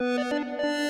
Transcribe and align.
Thank 0.00 0.64
you. 0.64 0.89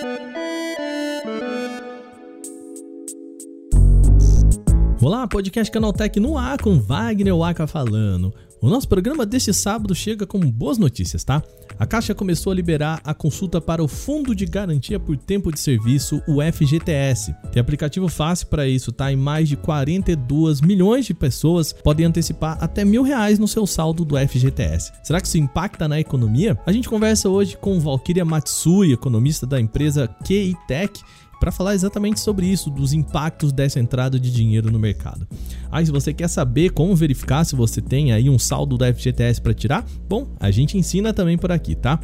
Olá, 5.03 5.27
podcast 5.27 5.73
Canaltech 5.73 6.21
no 6.21 6.37
ar 6.37 6.61
com 6.61 6.79
Wagner 6.79 7.35
Waka 7.35 7.67
falando. 7.67 8.35
O 8.61 8.69
nosso 8.69 8.87
programa 8.87 9.25
deste 9.25 9.51
sábado 9.55 9.95
chega 9.95 10.27
com 10.27 10.39
boas 10.39 10.77
notícias, 10.77 11.25
tá? 11.25 11.43
A 11.79 11.87
Caixa 11.87 12.15
começou 12.15 12.53
a 12.53 12.55
liberar 12.55 13.01
a 13.03 13.15
consulta 13.15 13.63
para 13.63 13.83
o 13.83 13.89
Fundo 13.89 14.35
de 14.35 14.45
Garantia 14.45 15.01
por 15.01 15.17
Tempo 15.17 15.51
de 15.51 15.59
Serviço, 15.59 16.23
o 16.29 16.43
FGTS. 16.43 17.35
Tem 17.51 17.63
aplicativo 17.63 18.09
fácil 18.09 18.49
para 18.49 18.69
isso, 18.69 18.93
tá? 18.93 19.11
E 19.11 19.17
mais 19.17 19.49
de 19.49 19.57
42 19.57 20.61
milhões 20.61 21.07
de 21.07 21.15
pessoas 21.15 21.73
podem 21.73 22.05
antecipar 22.05 22.59
até 22.61 22.85
mil 22.85 23.03
reais 23.03 23.39
no 23.39 23.49
seu 23.49 23.67
saldo 23.67 24.05
do 24.05 24.19
FGTS. 24.19 24.93
Será 25.03 25.19
que 25.19 25.27
isso 25.27 25.39
impacta 25.39 25.89
na 25.89 25.99
economia? 25.99 26.59
A 26.67 26.73
gente 26.73 26.91
conversa 26.91 27.31
hoje 27.31 27.57
com 27.57 27.81
Valkyria 27.81 28.27
Matsui, 28.27 28.93
economista 28.93 29.47
da 29.47 29.59
empresa 29.59 30.09
QI 30.27 30.55
Tech, 30.69 31.01
para 31.41 31.51
falar 31.51 31.75
exatamente 31.75 32.21
sobre 32.21 32.47
isso, 32.47 32.71
dos 32.71 32.93
impactos 32.93 33.51
dessa 33.51 33.81
entrada 33.81 34.21
de 34.21 34.31
dinheiro 34.31 34.71
no 34.71 34.79
mercado. 34.79 35.27
Aí, 35.73 35.87
se 35.87 35.91
você 35.91 36.13
quer 36.13 36.29
saber 36.29 36.71
como 36.71 36.95
verificar 36.95 37.45
se 37.45 37.57
você 37.57 37.81
tem 37.81 38.13
aí 38.13 38.29
um 38.29 38.39
saldo 38.39 38.77
da 38.77 38.93
FGTS 38.93 39.41
para 39.41 39.55
tirar, 39.55 39.87
bom, 40.07 40.29
a 40.39 40.51
gente 40.51 40.77
ensina 40.77 41.15
também 41.15 41.39
por 41.39 41.51
aqui, 41.51 41.75
tá? 41.75 41.99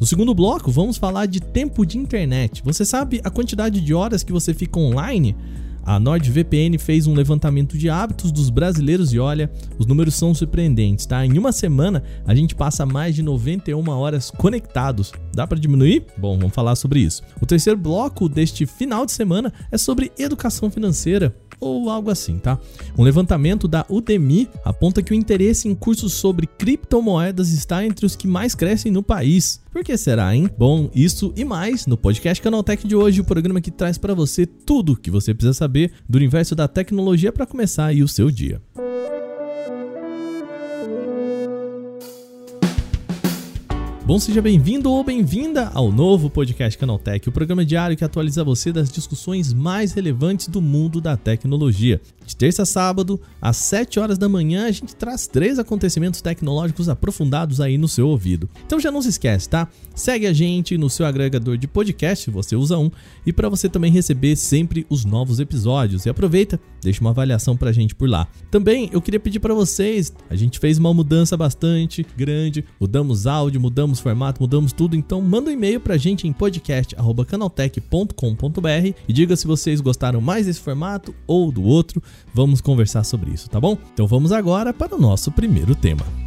No 0.00 0.06
segundo 0.06 0.34
bloco, 0.34 0.70
vamos 0.70 0.96
falar 0.96 1.26
de 1.26 1.38
tempo 1.38 1.84
de 1.84 1.98
internet. 1.98 2.62
Você 2.64 2.84
sabe 2.84 3.20
a 3.22 3.30
quantidade 3.30 3.80
de 3.80 3.92
horas 3.92 4.22
que 4.22 4.32
você 4.32 4.54
fica 4.54 4.80
online? 4.80 5.36
A 5.88 5.98
NordVPN 5.98 6.76
fez 6.78 7.06
um 7.06 7.14
levantamento 7.14 7.78
de 7.78 7.88
hábitos 7.88 8.30
dos 8.30 8.50
brasileiros 8.50 9.14
e 9.14 9.18
olha, 9.18 9.50
os 9.78 9.86
números 9.86 10.14
são 10.14 10.34
surpreendentes, 10.34 11.06
tá? 11.06 11.24
Em 11.24 11.38
uma 11.38 11.50
semana 11.50 12.02
a 12.26 12.34
gente 12.34 12.54
passa 12.54 12.84
mais 12.84 13.14
de 13.14 13.22
91 13.22 13.88
horas 13.88 14.30
conectados. 14.30 15.12
Dá 15.38 15.46
para 15.46 15.56
diminuir? 15.56 16.04
Bom, 16.16 16.36
vamos 16.36 16.52
falar 16.52 16.74
sobre 16.74 16.98
isso. 16.98 17.22
O 17.40 17.46
terceiro 17.46 17.78
bloco 17.78 18.28
deste 18.28 18.66
final 18.66 19.06
de 19.06 19.12
semana 19.12 19.52
é 19.70 19.78
sobre 19.78 20.10
educação 20.18 20.68
financeira 20.68 21.32
ou 21.60 21.88
algo 21.88 22.10
assim, 22.10 22.40
tá? 22.40 22.58
Um 22.96 23.04
levantamento 23.04 23.68
da 23.68 23.86
Udemy 23.88 24.48
aponta 24.64 25.00
que 25.00 25.12
o 25.12 25.14
interesse 25.14 25.68
em 25.68 25.76
cursos 25.76 26.14
sobre 26.14 26.48
criptomoedas 26.48 27.52
está 27.52 27.84
entre 27.84 28.04
os 28.04 28.16
que 28.16 28.26
mais 28.26 28.52
crescem 28.56 28.90
no 28.90 29.00
país. 29.00 29.60
Por 29.70 29.84
que 29.84 29.96
será, 29.96 30.34
hein? 30.34 30.50
Bom, 30.58 30.90
isso 30.92 31.32
e 31.36 31.44
mais 31.44 31.86
no 31.86 31.96
podcast 31.96 32.42
Canaltech 32.42 32.84
de 32.84 32.96
hoje, 32.96 33.20
o 33.20 33.24
programa 33.24 33.60
que 33.60 33.70
traz 33.70 33.96
para 33.96 34.14
você 34.14 34.44
tudo 34.44 34.96
que 34.96 35.08
você 35.08 35.32
precisa 35.32 35.54
saber 35.54 35.92
do 36.08 36.16
universo 36.16 36.56
da 36.56 36.66
tecnologia 36.66 37.30
para 37.30 37.46
começar 37.46 37.86
aí 37.86 38.02
o 38.02 38.08
seu 38.08 38.28
dia. 38.28 38.60
Bom, 44.08 44.18
seja 44.18 44.40
bem-vindo 44.40 44.90
ou 44.90 45.04
bem-vinda 45.04 45.70
ao 45.74 45.92
novo 45.92 46.30
podcast 46.30 46.78
Canaltech, 46.78 47.28
o 47.28 47.32
programa 47.32 47.62
diário 47.62 47.94
que 47.94 48.02
atualiza 48.02 48.42
você 48.42 48.72
das 48.72 48.90
discussões 48.90 49.52
mais 49.52 49.92
relevantes 49.92 50.48
do 50.48 50.62
mundo 50.62 50.98
da 50.98 51.14
tecnologia. 51.14 52.00
De 52.24 52.34
terça 52.34 52.62
a 52.62 52.66
sábado, 52.66 53.20
às 53.40 53.56
7 53.56 54.00
horas 54.00 54.16
da 54.16 54.28
manhã, 54.28 54.66
a 54.66 54.70
gente 54.70 54.96
traz 54.96 55.26
três 55.26 55.58
acontecimentos 55.58 56.22
tecnológicos 56.22 56.88
aprofundados 56.88 57.58
aí 57.58 57.76
no 57.76 57.88
seu 57.88 58.08
ouvido. 58.08 58.48
Então 58.66 58.80
já 58.80 58.90
não 58.90 59.00
se 59.02 59.10
esquece, 59.10 59.48
tá? 59.48 59.68
Segue 59.94 60.26
a 60.26 60.32
gente 60.32 60.76
no 60.78 60.88
seu 60.88 61.04
agregador 61.04 61.56
de 61.56 61.66
podcast, 61.66 62.24
se 62.24 62.30
você 62.30 62.56
usa 62.56 62.78
um, 62.78 62.90
e 63.26 63.32
para 63.32 63.48
você 63.48 63.68
também 63.68 63.90
receber 63.90 64.36
sempre 64.36 64.86
os 64.88 65.04
novos 65.06 65.40
episódios. 65.40 66.06
E 66.06 66.10
aproveita, 66.10 66.60
deixa 66.82 67.00
uma 67.00 67.10
avaliação 67.10 67.56
pra 67.56 67.72
gente 67.72 67.94
por 67.94 68.08
lá. 68.08 68.26
Também 68.50 68.88
eu 68.92 69.02
queria 69.02 69.20
pedir 69.20 69.40
para 69.40 69.54
vocês, 69.54 70.12
a 70.28 70.36
gente 70.36 70.58
fez 70.58 70.78
uma 70.78 70.92
mudança 70.92 71.36
bastante 71.36 72.06
grande, 72.16 72.64
mudamos 72.78 73.26
áudio, 73.26 73.60
mudamos 73.60 73.97
formato, 74.02 74.42
mudamos 74.42 74.72
tudo, 74.72 74.96
então 74.96 75.20
manda 75.20 75.50
um 75.50 75.52
e-mail 75.52 75.80
pra 75.80 75.96
gente 75.96 76.26
em 76.26 76.32
podcast@canaltech.com.br 76.32 78.94
e 79.08 79.12
diga 79.12 79.36
se 79.36 79.46
vocês 79.46 79.80
gostaram 79.80 80.20
mais 80.20 80.46
desse 80.46 80.60
formato 80.60 81.14
ou 81.26 81.52
do 81.52 81.62
outro. 81.62 82.02
Vamos 82.34 82.60
conversar 82.60 83.04
sobre 83.04 83.30
isso, 83.30 83.48
tá 83.48 83.60
bom? 83.60 83.78
Então 83.94 84.06
vamos 84.06 84.32
agora 84.32 84.72
para 84.72 84.96
o 84.96 85.00
nosso 85.00 85.30
primeiro 85.30 85.74
tema. 85.74 86.17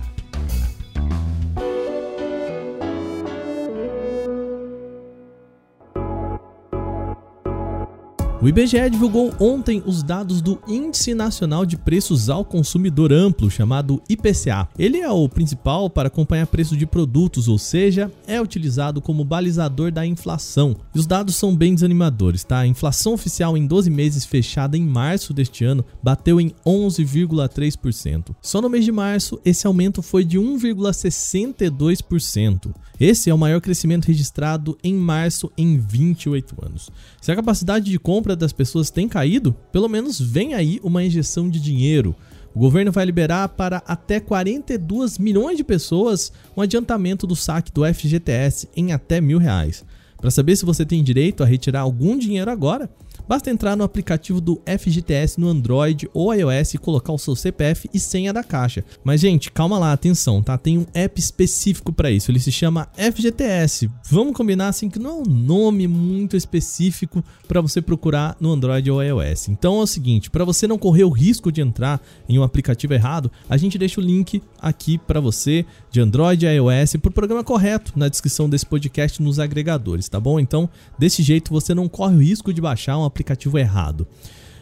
O 8.42 8.50
IBGE 8.50 8.90
divulgou 8.90 9.32
ontem 9.40 9.84
os 9.86 10.02
dados 10.02 10.42
do 10.42 10.60
Índice 10.68 11.14
Nacional 11.14 11.64
de 11.64 11.78
Preços 11.78 12.28
ao 12.28 12.44
Consumidor 12.44 13.14
Amplo, 13.14 13.52
chamado 13.52 14.02
IPCA. 14.10 14.68
Ele 14.80 14.98
é 14.98 15.12
o 15.12 15.30
principal 15.30 15.92
para 15.92 16.08
acompanhar 16.08 16.48
preço 16.48 16.76
de 16.76 16.88
produtos, 16.88 17.48
ou 17.48 17.60
seja, 17.60 18.12
é 18.26 18.42
utilizado 18.42 19.00
como 19.00 19.24
balizador 19.24 19.92
da 19.92 20.08
inflação. 20.08 20.76
E 20.96 20.98
os 20.98 21.06
dados 21.06 21.36
são 21.36 21.56
bem 21.56 21.76
desanimadores, 21.76 22.44
tá? 22.44 22.62
A 22.62 22.66
inflação 22.66 23.14
oficial 23.14 23.56
em 23.56 23.68
12 23.68 23.92
meses 23.92 24.26
fechada 24.26 24.76
em 24.76 24.88
março 24.88 25.36
deste 25.36 25.64
ano 25.64 25.86
bateu 26.02 26.42
em 26.42 26.52
11,3%. 26.66 28.36
Só 28.42 28.60
no 28.60 28.72
mês 28.72 28.84
de 28.84 28.92
março, 28.92 29.40
esse 29.46 29.68
aumento 29.68 30.02
foi 30.02 30.26
de 30.26 30.40
1,62%. 30.40 32.74
Esse 33.00 33.30
é 33.30 33.34
o 33.34 33.38
maior 33.38 33.62
crescimento 33.62 34.06
registrado 34.06 34.76
em 34.84 34.96
março 34.96 35.52
em 35.56 35.78
28 35.78 36.56
anos. 36.66 36.90
Se 37.22 37.32
a 37.32 37.36
capacidade 37.36 37.86
de 37.86 38.00
compra 38.00 38.31
compra 38.32 38.36
das 38.36 38.54
pessoas 38.54 38.90
tem 38.90 39.08
caído, 39.08 39.56
pelo 39.72 39.90
menos 39.90 40.20
vem 40.20 40.54
aí 40.54 40.80
uma 40.84 41.04
injeção 41.04 41.50
de 41.50 41.60
dinheiro. 41.60 42.16
O 42.54 42.60
governo 42.60 42.92
vai 42.92 43.06
liberar 43.06 43.50
para 43.50 43.82
até 43.86 44.20
42 44.20 45.18
milhões 45.18 45.58
de 45.58 45.64
pessoas 45.64 46.32
um 46.56 46.62
adiantamento 46.62 47.26
do 47.26 47.36
saque 47.36 47.72
do 47.72 47.86
FGTS 47.86 48.68
em 48.76 48.92
até 48.92 49.22
mil 49.22 49.38
reais. 49.38 49.86
Para 50.18 50.32
saber 50.32 50.56
se 50.56 50.66
você 50.66 50.86
tem 50.86 51.04
direito 51.04 51.44
a 51.44 51.46
retirar 51.46 51.82
algum 51.82 52.18
dinheiro 52.18 52.52
agora, 52.52 52.90
Basta 53.32 53.50
entrar 53.50 53.78
no 53.78 53.86
aplicativo 53.86 54.42
do 54.42 54.62
FGTS 54.66 55.40
no 55.40 55.48
Android 55.48 56.06
ou 56.14 56.34
iOS 56.34 56.74
e 56.74 56.78
colocar 56.78 57.14
o 57.14 57.18
seu 57.18 57.34
CPF 57.34 57.90
e 57.94 57.98
senha 57.98 58.34
da 58.34 58.44
caixa. 58.44 58.84
Mas 59.06 59.22
gente, 59.22 59.50
calma 59.50 59.80
lá, 59.80 59.94
atenção, 59.94 60.44
tá? 60.44 60.58
Tem 60.58 60.78
um 60.78 60.86
app 60.94 61.18
específico 61.18 61.94
para 61.94 62.12
isso. 62.12 62.30
Ele 62.30 62.42
se 62.42 62.52
chama 62.52 62.90
FGTS. 62.94 63.90
Vamos 64.10 64.36
combinar 64.36 64.68
assim 64.68 64.90
que 64.90 65.00
não 65.00 65.10
é 65.10 65.14
um 65.14 65.34
nome 65.34 65.88
muito 65.88 66.36
específico 66.36 67.24
para 67.48 67.62
você 67.62 67.82
procurar 67.82 68.36
no 68.38 68.52
Android 68.52 68.92
ou 68.92 69.02
iOS. 69.02 69.48
Então 69.48 69.80
é 69.80 69.84
o 69.84 69.88
seguinte, 69.88 70.30
para 70.30 70.44
você 70.44 70.68
não 70.68 70.78
correr 70.78 71.06
o 71.06 71.10
risco 71.10 71.54
de 71.54 71.62
entrar 71.62 72.02
em 72.28 72.38
um 72.38 72.44
aplicativo 72.44 72.94
errado, 72.94 73.32
a 73.50 73.56
gente 73.56 73.78
deixa 73.78 74.02
o 74.02 74.04
link 74.04 74.44
aqui 74.60 74.98
para 74.98 75.22
você 75.22 75.66
de 75.90 76.02
Android 76.02 76.46
e 76.46 76.50
iOS 76.50 76.98
para 77.02 77.10
o 77.10 77.14
programa 77.14 77.46
correto 77.46 77.94
na 77.96 78.10
descrição 78.10 78.50
desse 78.50 78.66
podcast 78.66 79.24
nos 79.24 79.40
agregadores, 79.40 80.10
tá 80.10 80.20
bom? 80.20 80.38
Então, 80.38 80.70
desse 81.00 81.24
jeito 81.24 81.50
você 81.50 81.74
não 81.74 81.88
corre 81.88 82.16
o 82.16 82.20
risco 82.20 82.54
de 82.54 82.60
baixar 82.60 82.98
um 82.98 83.06
aplicativo 83.06 83.21
aplicativo 83.22 83.58
errado. 83.58 84.08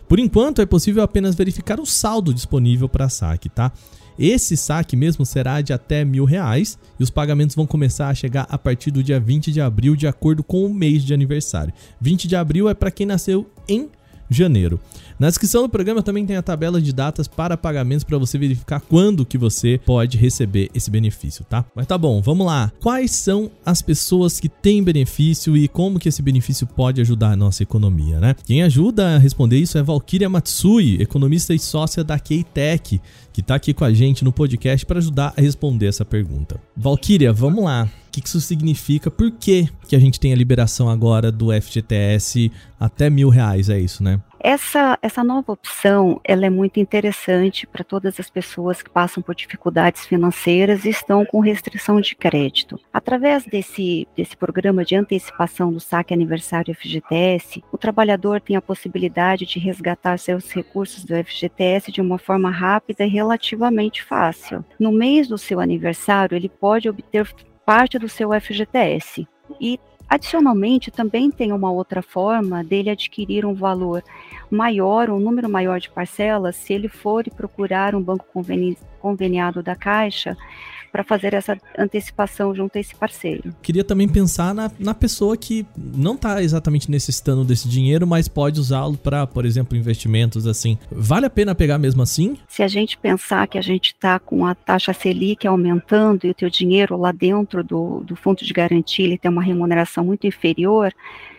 Por 0.08 0.20
enquanto, 0.20 0.62
é 0.62 0.66
possível 0.66 1.04
apenas 1.04 1.36
verificar 1.36 1.80
o 1.80 1.86
saldo 1.86 2.34
disponível 2.34 2.90
para 2.90 3.10
saque, 3.10 3.48
tá? 3.48 3.72
Esse 4.18 4.58
saque 4.58 4.98
mesmo 4.98 5.26
será 5.26 5.62
de 5.62 5.72
até 5.72 6.04
mil 6.04 6.26
reais 6.26 6.78
e 7.00 7.04
os 7.04 7.10
pagamentos 7.10 7.56
vão 7.56 7.66
começar 7.66 8.10
a 8.10 8.14
chegar 8.14 8.46
a 8.50 8.58
partir 8.58 8.92
do 8.92 9.02
dia 9.02 9.20
20 9.20 9.52
de 9.52 9.62
abril, 9.62 9.96
de 9.96 10.08
acordo 10.08 10.44
com 10.44 10.66
o 10.66 10.74
mês 10.74 11.06
de 11.06 11.14
aniversário. 11.14 11.74
20 12.02 12.28
de 12.28 12.36
abril 12.36 12.68
é 12.68 12.74
para 12.74 12.92
quem 12.92 13.06
nasceu 13.06 13.50
em 13.68 13.90
janeiro. 14.30 14.80
Na 15.20 15.28
descrição 15.28 15.64
do 15.64 15.70
programa 15.70 16.02
também 16.02 16.26
tem 16.26 16.38
a 16.38 16.42
tabela 16.42 16.82
de 16.82 16.94
datas 16.94 17.28
para 17.28 17.58
pagamentos 17.58 18.04
para 18.04 18.18
você 18.18 18.38
verificar 18.38 18.80
quando 18.80 19.26
que 19.26 19.38
você 19.38 19.80
pode 19.86 20.18
receber 20.18 20.70
esse 20.74 20.90
benefício, 20.90 21.44
tá? 21.44 21.66
Mas 21.76 21.88
tá 21.88 21.98
bom, 21.98 22.22
vamos 22.22 22.46
lá. 22.46 22.72
Quais 22.80 23.12
são 23.12 23.52
as 23.66 23.82
pessoas 23.82 24.40
que 24.40 24.48
têm 24.48 24.84
benefício 24.84 25.58
e 25.58 25.68
como 25.68 26.00
que 26.00 26.08
esse 26.08 26.22
benefício 26.22 26.66
pode 26.66 27.02
ajudar 27.02 27.32
a 27.32 27.36
nossa 27.36 27.64
economia, 27.64 28.20
né? 28.20 28.36
Quem 28.46 28.64
ajuda 28.64 29.16
a 29.16 29.18
responder 29.18 29.58
isso 29.58 29.78
é 29.78 29.84
Valkyria 29.84 30.30
Matsui, 30.30 31.02
economista 31.02 31.54
e 31.54 31.60
sócia 31.60 32.04
da 32.04 32.18
Keitech, 32.18 33.02
que 33.34 33.42
está 33.42 33.56
aqui 33.56 33.74
com 33.74 33.84
a 33.84 33.94
gente 33.94 34.24
no 34.24 34.32
podcast 34.32 34.86
para 34.86 35.00
ajudar 35.00 35.34
a 35.36 35.42
responder 35.42 35.88
essa 35.88 36.06
pergunta. 36.06 36.60
Valkyria, 36.78 37.34
vamos 37.34 37.64
lá. 37.64 37.90
O 38.10 38.12
que 38.12 38.28
isso 38.28 38.42
significa? 38.42 39.12
Por 39.12 39.30
que, 39.30 39.70
que 39.88 39.96
a 39.96 40.00
gente 40.00 40.20
tem 40.20 40.34
a 40.34 40.36
liberação 40.36 40.90
agora 40.90 41.32
do 41.32 41.54
FGTS 41.54 42.52
até 42.80 43.08
mil 43.08 43.30
reais? 43.30 43.70
É 43.70 43.80
isso, 43.80 44.04
né? 44.04 44.20
Essa, 44.40 44.98
essa 45.02 45.24
nova 45.24 45.52
opção 45.52 46.20
ela 46.24 46.46
é 46.46 46.50
muito 46.50 46.80
interessante 46.80 47.68
para 47.68 47.84
todas 47.84 48.20
as 48.20 48.30
pessoas 48.30 48.82
que 48.82 48.90
passam 48.90 49.22
por 49.22 49.36
dificuldades 49.36 50.06
financeiras 50.06 50.86
e 50.86 50.90
estão 50.90 51.26
com 51.26 51.42
restrição 51.42 52.00
de 52.00 52.16
crédito. 52.16 52.80
Através 52.92 53.46
desse, 53.46 54.08
desse 54.16 54.38
programa 54.38 54.86
de 54.86 54.96
antecipação 54.96 55.74
do 55.74 55.80
saque 55.80 56.14
aniversário 56.14 56.74
FGTS, 56.74 57.62
o 57.72 57.78
trabalhador 57.78 58.40
tem 58.40 58.56
a 58.56 58.62
possibilidade 58.62 59.46
de 59.46 59.60
resgatar 59.60 60.18
seus 60.18 60.50
recursos 60.52 61.04
do 61.04 61.14
FGTS 61.14 61.92
de 61.92 62.02
uma 62.02 62.18
forma 62.18 62.50
rápida 62.50 63.04
e 63.04 63.10
relativamente 63.10 64.02
fácil. 64.04 64.64
No 64.80 64.92
mês 64.92 65.28
do 65.28 65.38
seu 65.38 65.60
aniversário, 65.60 66.36
ele 66.36 66.48
pode 66.50 66.88
obter 66.88 67.28
parte 67.70 68.00
do 68.00 68.10
seu 68.10 68.32
FGTS 68.32 69.28
e 69.62 69.80
Adicionalmente, 70.10 70.90
também 70.90 71.30
tem 71.30 71.54
uma 71.54 71.72
outra 71.72 72.02
forma 72.02 72.64
dele 72.64 72.90
adquirir 72.90 73.46
um 73.46 73.54
valor 73.54 74.04
maior, 74.50 75.08
um 75.12 75.20
número 75.20 75.48
maior 75.48 75.80
de 75.80 75.88
parcelas, 75.88 76.56
se 76.56 76.74
ele 76.74 76.88
for 76.88 77.24
procurar 77.30 77.94
um 77.94 78.02
banco 78.02 78.26
conveni 78.34 78.76
conveniado 79.00 79.62
da 79.62 79.76
Caixa 79.76 80.36
para 80.92 81.04
fazer 81.04 81.34
essa 81.34 81.58
antecipação 81.78 82.54
junto 82.54 82.78
a 82.78 82.82
esse 82.82 82.96
parceiro. 82.96 83.54
Queria 83.62 83.84
também 83.84 84.08
pensar 84.08 84.54
na, 84.54 84.72
na 84.80 84.94
pessoa 84.94 85.38
que 85.38 85.66
não 85.78 86.16
está 86.16 86.42
exatamente 86.42 86.90
necessitando 86.90 87.44
desse 87.44 87.68
dinheiro, 87.68 88.06
mas 88.06 88.28
pode 88.28 88.60
usá-lo 88.60 88.98
para, 88.98 89.26
por 89.26 89.46
exemplo, 89.46 89.78
investimentos 89.78 90.48
assim. 90.48 90.78
Vale 90.92 91.26
a 91.26 91.30
pena 91.30 91.56
pegar 91.56 91.78
mesmo 91.78 92.02
assim? 92.02 92.38
Se 92.48 92.64
a 92.64 92.68
gente 92.68 92.98
pensar 92.98 93.48
que 93.48 93.58
a 93.58 93.62
gente 93.62 93.88
está 93.88 94.20
com 94.20 94.46
a 94.46 94.56
taxa 94.56 94.94
Selic 94.94 95.48
aumentando 95.48 96.26
e 96.26 96.30
o 96.30 96.34
teu 96.34 96.50
dinheiro 96.50 96.98
lá 96.98 97.12
dentro 97.12 97.64
do, 97.64 98.02
do 98.02 98.16
fundo 98.16 98.44
de 98.44 98.54
garantia 98.54 99.06
ele 99.06 99.18
tem 99.18 99.30
uma 99.32 99.44
remuneração 99.44 100.04
muito 100.04 100.28
inferior, 100.28 100.94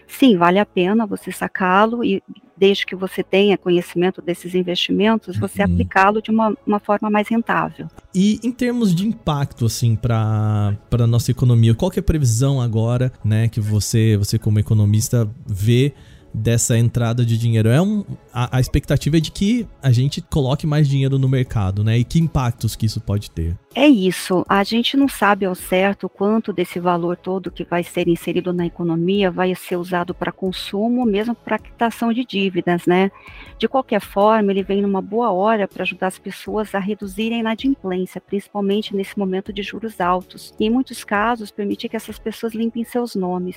sim, 0.06 0.36
vale 0.36 0.58
a 0.58 0.66
pena 0.66 1.06
você 1.06 1.30
sacá-lo 1.32 2.04
e 2.04 2.22
desde 2.60 2.84
que 2.84 2.94
você 2.94 3.22
tenha 3.22 3.56
conhecimento 3.56 4.20
desses 4.20 4.54
investimentos, 4.54 5.38
você 5.38 5.64
uhum. 5.64 5.72
aplicá-lo 5.72 6.20
de 6.20 6.30
uma, 6.30 6.54
uma 6.66 6.78
forma 6.78 7.08
mais 7.08 7.26
rentável. 7.26 7.88
E 8.14 8.38
em 8.44 8.52
termos 8.52 8.94
de 8.94 9.06
impacto, 9.06 9.64
assim, 9.64 9.96
para 9.96 10.76
a 10.92 11.06
nossa 11.06 11.30
economia, 11.30 11.74
qual 11.74 11.90
que 11.90 11.98
é 11.98 12.02
a 12.02 12.04
previsão 12.04 12.60
agora, 12.60 13.10
né, 13.24 13.48
que 13.48 13.60
você, 13.60 14.18
você 14.18 14.38
como 14.38 14.58
economista 14.58 15.26
vê 15.46 15.94
dessa 16.32 16.78
entrada 16.78 17.24
de 17.24 17.36
dinheiro. 17.36 17.68
É 17.68 17.82
um, 17.82 18.04
a, 18.32 18.58
a, 18.58 18.60
expectativa 18.60 19.16
é 19.16 19.20
de 19.20 19.30
que 19.30 19.66
a 19.82 19.90
gente 19.90 20.20
coloque 20.20 20.66
mais 20.66 20.88
dinheiro 20.88 21.18
no 21.18 21.28
mercado, 21.28 21.82
né? 21.82 21.98
E 21.98 22.04
que 22.04 22.18
impactos 22.18 22.76
que 22.76 22.86
isso 22.86 23.00
pode 23.00 23.30
ter. 23.30 23.58
É 23.72 23.86
isso. 23.86 24.44
A 24.48 24.64
gente 24.64 24.96
não 24.96 25.06
sabe 25.06 25.46
ao 25.46 25.54
certo 25.54 26.08
quanto 26.08 26.52
desse 26.52 26.80
valor 26.80 27.16
todo 27.16 27.52
que 27.52 27.62
vai 27.62 27.84
ser 27.84 28.08
inserido 28.08 28.52
na 28.52 28.66
economia 28.66 29.30
vai 29.30 29.54
ser 29.54 29.76
usado 29.76 30.12
para 30.12 30.32
consumo, 30.32 31.06
mesmo 31.06 31.36
para 31.36 31.56
quitação 31.56 32.12
de 32.12 32.24
dívidas, 32.24 32.84
né? 32.84 33.12
De 33.58 33.68
qualquer 33.68 34.00
forma, 34.00 34.50
ele 34.50 34.64
vem 34.64 34.82
numa 34.82 35.00
boa 35.00 35.30
hora 35.30 35.68
para 35.68 35.84
ajudar 35.84 36.08
as 36.08 36.18
pessoas 36.18 36.74
a 36.74 36.80
reduzirem 36.80 37.38
a 37.38 37.40
inadimplência, 37.40 38.20
principalmente 38.20 38.94
nesse 38.94 39.16
momento 39.16 39.52
de 39.52 39.62
juros 39.62 40.00
altos. 40.00 40.52
E 40.58 40.66
em 40.66 40.70
muitos 40.70 41.04
casos, 41.04 41.52
permitir 41.52 41.88
que 41.88 41.96
essas 41.96 42.18
pessoas 42.18 42.52
limpem 42.52 42.82
seus 42.82 43.14
nomes. 43.14 43.56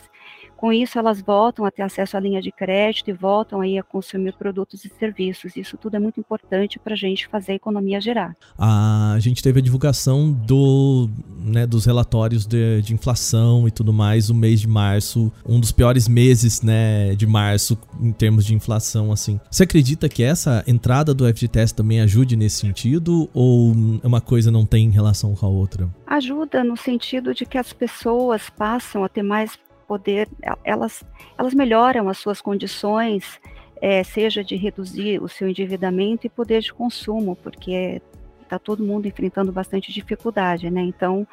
Com 0.55 0.71
isso, 0.71 0.99
elas 0.99 1.21
voltam 1.21 1.65
a 1.65 1.71
ter 1.71 1.81
acesso 1.81 2.15
à 2.15 2.19
linha 2.19 2.41
de 2.41 2.51
crédito 2.51 3.09
e 3.09 3.13
voltam 3.13 3.61
aí 3.61 3.79
a 3.79 3.83
consumir 3.83 4.33
produtos 4.33 4.85
e 4.85 4.89
serviços. 4.89 5.57
Isso 5.57 5.75
tudo 5.75 5.95
é 5.95 5.99
muito 5.99 6.19
importante 6.19 6.77
para 6.77 6.93
a 6.93 6.97
gente 6.97 7.27
fazer 7.27 7.53
a 7.53 7.55
economia 7.55 7.99
gerar. 7.99 8.37
A 8.59 9.17
gente 9.19 9.41
teve 9.41 9.59
a 9.59 9.63
divulgação 9.63 10.02
do, 10.31 11.09
né, 11.43 11.65
dos 11.65 11.85
relatórios 11.85 12.45
de, 12.45 12.81
de 12.81 12.93
inflação 12.93 13.67
e 13.67 13.71
tudo 13.71 13.93
mais 13.93 14.29
no 14.29 14.35
mês 14.35 14.59
de 14.59 14.67
março, 14.67 15.31
um 15.47 15.59
dos 15.59 15.71
piores 15.71 16.07
meses 16.07 16.61
né, 16.61 17.15
de 17.15 17.25
março 17.25 17.77
em 18.01 18.11
termos 18.11 18.45
de 18.45 18.53
inflação. 18.53 19.11
assim. 19.11 19.39
Você 19.49 19.63
acredita 19.63 20.09
que 20.09 20.23
essa 20.23 20.63
entrada 20.67 21.13
do 21.13 21.25
FGTS 21.25 21.73
também 21.73 22.01
ajude 22.01 22.35
nesse 22.35 22.57
sentido 22.57 23.29
ou 23.33 23.73
uma 24.03 24.21
coisa 24.21 24.51
não 24.51 24.65
tem 24.65 24.89
relação 24.89 25.35
com 25.35 25.45
a 25.45 25.49
outra? 25.49 25.89
Ajuda 26.05 26.63
no 26.63 26.75
sentido 26.75 27.33
de 27.33 27.45
que 27.45 27.57
as 27.57 27.71
pessoas 27.71 28.49
passam 28.49 29.03
a 29.03 29.09
ter 29.09 29.23
mais 29.23 29.57
poder, 29.87 30.27
elas, 30.63 31.03
elas 31.37 31.53
melhoram 31.53 32.09
as 32.09 32.17
suas 32.17 32.41
condições, 32.41 33.39
é, 33.81 34.03
seja 34.03 34.43
de 34.43 34.55
reduzir 34.55 35.21
o 35.21 35.27
seu 35.27 35.47
endividamento 35.47 36.25
e 36.25 36.29
poder 36.29 36.61
de 36.61 36.73
consumo, 36.73 37.35
porque 37.35 38.01
está 38.55 38.59
todo 38.59 38.83
mundo 38.83 39.07
enfrentando 39.07 39.51
bastante 39.51 39.91
dificuldade, 39.91 40.69
né? 40.69 40.81
Então, 40.81 41.27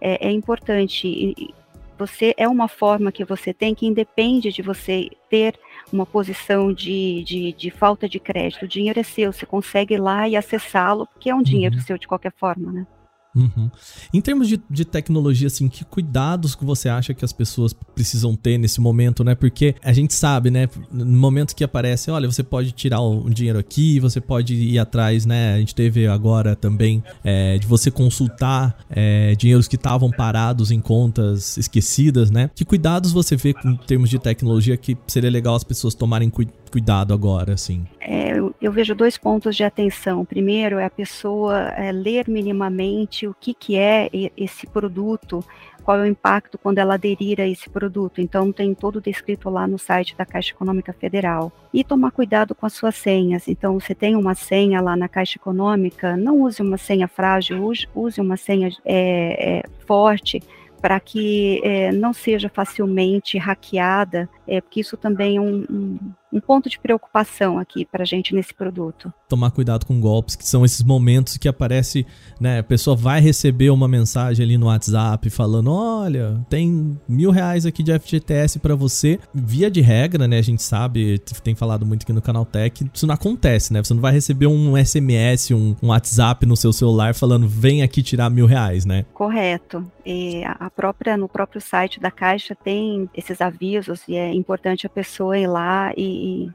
é, 0.00 0.28
é 0.28 0.32
importante. 0.32 1.52
Você 1.98 2.34
é 2.38 2.48
uma 2.48 2.66
forma 2.66 3.12
que 3.12 3.24
você 3.24 3.52
tem 3.52 3.74
que 3.74 3.86
independe 3.86 4.50
de 4.50 4.62
você 4.62 5.10
ter 5.28 5.58
uma 5.92 6.06
posição 6.06 6.72
de, 6.72 7.22
de, 7.24 7.52
de, 7.52 7.70
falta 7.70 8.08
de 8.08 8.18
crédito. 8.18 8.64
O 8.64 8.68
dinheiro 8.68 8.98
é 8.98 9.02
seu, 9.02 9.32
você 9.32 9.44
consegue 9.44 9.94
ir 9.94 9.98
lá 9.98 10.26
e 10.26 10.34
acessá-lo, 10.34 11.06
porque 11.06 11.28
é 11.28 11.34
um 11.34 11.42
dinheiro 11.42 11.76
uhum. 11.76 11.82
seu 11.82 11.98
de 11.98 12.08
qualquer 12.08 12.32
forma, 12.32 12.72
né? 12.72 12.86
Uhum. 13.34 13.70
Em 14.12 14.20
termos 14.20 14.48
de, 14.48 14.60
de, 14.68 14.84
tecnologia, 14.84 15.46
assim, 15.46 15.68
que 15.68 15.84
cuidados 15.84 16.56
que 16.56 16.64
você 16.64 16.88
acha 16.88 17.14
que 17.14 17.24
as 17.24 17.32
pessoas 17.32 17.72
precisam 17.72 18.34
ter 18.34 18.58
nesse 18.58 18.80
momento, 18.80 19.22
né? 19.22 19.36
Porque 19.36 19.76
a 19.82 19.92
gente 19.92 20.14
sabe, 20.14 20.50
né? 20.50 20.68
No 20.90 21.06
momento 21.06 21.54
que 21.54 21.62
aparece, 21.62 22.10
olha, 22.10 22.30
você 22.30 22.42
pode 22.42 22.72
tirar 22.72 23.00
um 23.00 23.30
dinheiro 23.30 23.58
aqui, 23.58 24.00
você 24.00 24.20
pode 24.20 24.54
ir 24.54 24.78
atrás, 24.80 25.24
né? 25.24 25.54
A 25.54 25.58
gente 25.58 25.74
teve 25.74 26.08
agora 26.08 26.56
também 26.56 27.04
é, 27.22 27.56
de 27.58 27.66
você 27.68 27.90
consultar 27.90 28.76
é, 28.90 29.34
dinheiros 29.36 29.68
que 29.68 29.76
estavam 29.76 30.10
parados 30.10 30.72
em 30.72 30.80
contas 30.80 31.56
esquecidas, 31.56 32.30
né? 32.32 32.50
Que 32.52 32.64
cuidados 32.64 33.12
você 33.12 33.36
vê 33.36 33.54
em 33.64 33.76
termos 33.76 34.10
de 34.10 34.18
tecnologia 34.18 34.76
que 34.76 34.96
seria 35.06 35.30
legal 35.30 35.54
as 35.54 35.64
pessoas 35.64 35.94
tomarem 35.94 36.28
cuidado? 36.28 36.59
Cuidado 36.70 37.12
agora, 37.12 37.54
assim? 37.54 37.86
É, 37.98 38.38
eu, 38.38 38.54
eu, 38.60 38.72
vejo 38.72 38.94
dois 38.94 39.18
pontos 39.18 39.56
de 39.56 39.64
atenção. 39.64 40.24
Primeiro 40.24 40.78
é 40.78 40.84
a 40.84 40.90
pessoa 40.90 41.68
é, 41.70 41.90
ler 41.90 42.28
minimamente 42.28 43.26
o 43.26 43.34
que, 43.38 43.52
que 43.52 43.76
é 43.76 44.08
esse 44.36 44.66
produto, 44.66 45.44
qual 45.82 45.98
é 45.98 46.02
o 46.02 46.06
impacto 46.06 46.56
quando 46.56 46.78
ela 46.78 46.94
aderir 46.94 47.40
a 47.40 47.46
esse 47.46 47.68
produto. 47.68 48.20
Então, 48.20 48.52
tem 48.52 48.72
todo 48.74 49.00
descrito 49.00 49.50
lá 49.50 49.66
no 49.66 49.78
site 49.78 50.16
da 50.16 50.24
Caixa 50.24 50.52
Econômica 50.52 50.92
Federal. 50.92 51.52
E 51.74 51.82
tomar 51.82 52.12
cuidado 52.12 52.54
com 52.54 52.66
as 52.66 52.72
suas 52.72 52.94
senhas. 52.94 53.48
Então, 53.48 53.78
você 53.78 53.94
tem 53.94 54.14
uma 54.14 54.34
senha 54.34 54.80
lá 54.80 54.96
na 54.96 55.08
Caixa 55.08 55.38
Econômica, 55.38 56.16
não 56.16 56.40
use 56.42 56.62
uma 56.62 56.78
senha 56.78 57.08
frágil, 57.08 57.64
use, 57.94 58.20
uma 58.20 58.36
senha 58.36 58.70
é, 58.84 59.58
é, 59.58 59.62
forte 59.86 60.42
para 60.80 60.98
que 60.98 61.60
é, 61.62 61.92
não 61.92 62.12
seja 62.12 62.48
facilmente 62.48 63.36
hackeada, 63.36 64.28
é, 64.46 64.60
porque 64.60 64.80
isso 64.80 64.96
também 64.96 65.36
é 65.36 65.40
um, 65.40 65.66
um, 65.70 65.98
um 66.32 66.40
ponto 66.40 66.68
de 66.68 66.78
preocupação 66.78 67.58
aqui 67.58 67.84
para 67.84 68.04
gente 68.04 68.34
nesse 68.34 68.54
produto. 68.54 69.12
Tomar 69.28 69.50
cuidado 69.50 69.86
com 69.86 70.00
golpes, 70.00 70.36
que 70.36 70.46
são 70.46 70.64
esses 70.64 70.82
momentos 70.82 71.36
que 71.36 71.48
aparece, 71.48 72.06
né, 72.40 72.60
a 72.60 72.62
pessoa 72.62 72.96
vai 72.96 73.20
receber 73.20 73.70
uma 73.70 73.88
mensagem 73.88 74.44
ali 74.44 74.58
no 74.58 74.66
WhatsApp 74.66 75.28
falando, 75.30 75.72
olha, 75.72 76.44
tem 76.48 76.98
mil 77.08 77.30
reais 77.30 77.66
aqui 77.66 77.82
de 77.82 77.96
FGTS 77.98 78.58
para 78.58 78.74
você. 78.74 79.18
Via 79.34 79.70
de 79.70 79.80
regra, 79.80 80.26
né, 80.26 80.38
a 80.38 80.42
gente 80.42 80.62
sabe, 80.62 81.18
tem 81.42 81.54
falado 81.54 81.84
muito 81.86 82.02
aqui 82.02 82.12
no 82.12 82.22
Canal 82.22 82.44
Tech, 82.44 82.88
isso 82.92 83.06
não 83.06 83.14
acontece, 83.14 83.72
né, 83.72 83.82
você 83.82 83.94
não 83.94 84.00
vai 84.00 84.12
receber 84.12 84.46
um 84.46 84.76
SMS, 84.76 85.52
um, 85.52 85.76
um 85.82 85.88
WhatsApp 85.88 86.46
no 86.46 86.56
seu 86.56 86.72
celular 86.72 87.14
falando, 87.14 87.48
vem 87.48 87.82
aqui 87.82 88.02
tirar 88.02 88.30
mil 88.30 88.46
reais, 88.46 88.84
né? 88.84 89.04
Correto. 89.14 89.84
E 90.04 90.42
a 90.44 90.70
própria, 90.70 91.16
no 91.16 91.28
próprio 91.28 91.60
site 91.60 92.00
da 92.00 92.10
Caixa 92.10 92.54
tem 92.54 93.08
esses 93.14 93.40
avisos 93.40 94.02
e 94.08 94.16
é 94.16 94.32
importante 94.32 94.86
a 94.86 94.90
pessoa 94.90 95.38
ir 95.38 95.46
lá 95.46 95.92
e, 95.96 96.19
e 96.20 96.50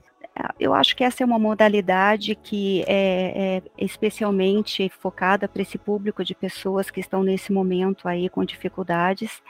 eu 0.59 0.73
acho 0.73 0.95
que 0.95 1.03
essa 1.03 1.23
é 1.23 1.25
uma 1.25 1.39
modalidade 1.39 2.35
que 2.35 2.83
é, 2.87 3.61
é 3.77 3.83
especialmente 3.85 4.91
focada 4.99 5.47
para 5.47 5.61
esse 5.61 5.77
público 5.77 6.23
de 6.23 6.35
pessoas 6.35 6.89
que 6.89 6.99
estão 6.99 7.23
nesse 7.23 7.53
momento 7.53 8.07
aí 8.07 8.27
com 8.27 8.43
dificuldades. 8.43 9.41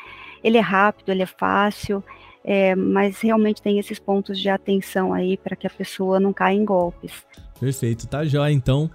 Ele 0.43 0.57
é 0.57 0.61
rápido, 0.61 1.09
ele 1.09 1.23
é 1.23 1.25
fácil, 1.25 2.03
é, 2.43 2.75
mas 2.75 3.19
realmente 3.19 3.61
tem 3.61 3.79
esses 3.79 3.97
pontos 3.97 4.39
de 4.39 4.47
atenção 4.47 5.11
aí 5.11 5.37
para 5.37 5.55
que 5.55 5.65
a 5.65 5.71
pessoa 5.71 6.19
não 6.19 6.31
caia 6.31 6.55
em 6.55 6.63
golpes. 6.63 7.25
Perfeito, 7.59 8.07
tá 8.07 8.23
jóia. 8.23 8.51
Então, 8.51 8.89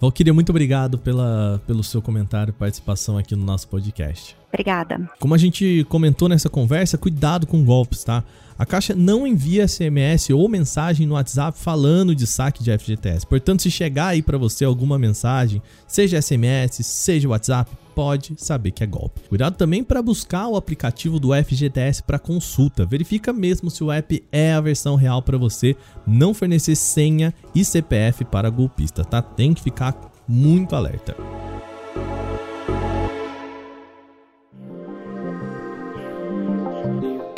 Valquíria, 0.00 0.34
muito 0.34 0.50
obrigado 0.50 0.98
pela, 0.98 1.62
pelo 1.66 1.84
seu 1.84 2.02
comentário 2.02 2.50
e 2.50 2.52
participação 2.52 3.16
aqui 3.16 3.36
no 3.36 3.44
nosso 3.44 3.68
podcast. 3.68 4.36
Obrigada. 4.56 5.10
Como 5.20 5.34
a 5.34 5.38
gente 5.38 5.84
comentou 5.90 6.30
nessa 6.30 6.48
conversa, 6.48 6.96
cuidado 6.96 7.46
com 7.46 7.62
golpes, 7.62 8.02
tá? 8.02 8.24
A 8.58 8.64
Caixa 8.64 8.94
não 8.94 9.26
envia 9.26 9.68
SMS 9.68 10.30
ou 10.30 10.48
mensagem 10.48 11.06
no 11.06 11.12
WhatsApp 11.12 11.58
falando 11.58 12.14
de 12.14 12.26
saque 12.26 12.64
de 12.64 12.76
FGTS. 12.76 13.26
Portanto, 13.26 13.60
se 13.60 13.70
chegar 13.70 14.08
aí 14.08 14.22
para 14.22 14.38
você 14.38 14.64
alguma 14.64 14.98
mensagem, 14.98 15.60
seja 15.86 16.22
SMS, 16.22 16.76
seja 16.86 17.28
WhatsApp, 17.28 17.70
pode 17.94 18.32
saber 18.38 18.70
que 18.70 18.82
é 18.82 18.86
golpe. 18.86 19.20
Cuidado 19.28 19.56
também 19.56 19.84
para 19.84 20.00
buscar 20.00 20.48
o 20.48 20.56
aplicativo 20.56 21.20
do 21.20 21.34
FGTS 21.34 22.02
para 22.02 22.18
consulta. 22.18 22.86
Verifica 22.86 23.34
mesmo 23.34 23.70
se 23.70 23.84
o 23.84 23.92
app 23.92 24.24
é 24.32 24.54
a 24.54 24.60
versão 24.62 24.96
real 24.96 25.20
para 25.20 25.36
você. 25.36 25.76
Não 26.06 26.32
fornecer 26.32 26.76
senha 26.76 27.34
e 27.54 27.62
CPF 27.62 28.24
para 28.24 28.48
golpista, 28.48 29.04
tá? 29.04 29.20
Tem 29.20 29.52
que 29.52 29.62
ficar 29.62 29.94
muito 30.26 30.74
alerta. 30.74 31.14